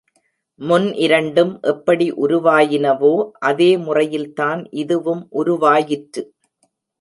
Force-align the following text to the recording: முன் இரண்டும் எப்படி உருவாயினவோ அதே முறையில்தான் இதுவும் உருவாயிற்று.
முன் 0.59 0.93
இரண்டும் 0.97 1.59
எப்படி 1.61 2.07
உருவாயினவோ 2.21 3.13
அதே 3.41 3.77
முறையில்தான் 3.77 4.63
இதுவும் 4.75 5.23
உருவாயிற்று. 5.31 6.23